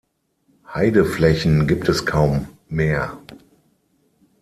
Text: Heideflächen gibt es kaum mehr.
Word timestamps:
Heideflächen 0.73 1.67
gibt 1.67 1.87
es 1.87 2.07
kaum 2.07 2.47
mehr. 2.67 3.19